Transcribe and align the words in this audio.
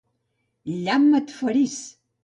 Llamp 0.77 1.13
et 1.21 1.37
ferís! 1.37 1.81